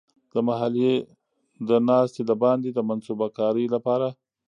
د 0.33 0.35
محلي 0.47 0.93
د 1.69 1.69
ناستې 1.87 2.21
د 2.29 2.31
باندې 2.43 2.69
د 2.73 2.79
منصوبه 2.89 3.27
کارۍ 3.37 3.65
لپاره. 3.75 4.07